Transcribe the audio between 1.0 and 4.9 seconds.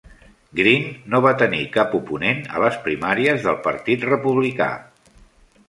no va tenir cap oponent a les primàries del Partit Republicà.